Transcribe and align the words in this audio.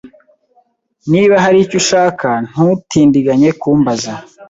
Niba 1.11 1.35
hari 1.43 1.57
icyo 1.65 1.77
ushaka, 1.81 2.27
ntutindiganye 2.49 3.49
kumbaza. 3.61 4.13